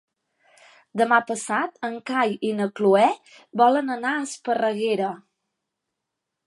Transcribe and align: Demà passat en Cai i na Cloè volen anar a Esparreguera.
Demà 1.01 1.19
passat 1.31 1.77
en 1.89 1.99
Cai 2.11 2.33
i 2.49 2.55
na 2.61 2.69
Cloè 2.79 3.07
volen 3.63 3.97
anar 3.99 4.17
a 4.17 4.27
Esparreguera. 4.31 5.13